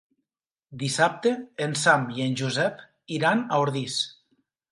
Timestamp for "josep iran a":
2.41-3.63